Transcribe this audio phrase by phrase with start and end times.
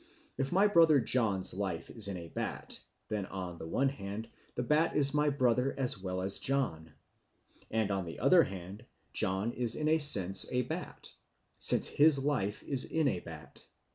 [0.35, 4.63] If my brother John's life is in a bat, then, on the one hand, the
[4.63, 6.93] bat is my brother as well as John;
[7.69, 8.83] and, on the other hand,
[9.13, 11.13] John is in a sense a bat,
[11.59, 13.63] since his life is in a bat.